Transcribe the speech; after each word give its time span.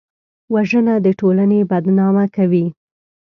وژنه 0.53 0.95
د 1.05 1.07
ټولنې 1.19 1.59
بدنامه 1.71 2.25
کوي 2.35 2.65